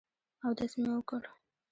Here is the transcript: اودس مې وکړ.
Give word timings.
اودس 0.45 0.71
مې 0.81 0.89
وکړ. 0.97 1.21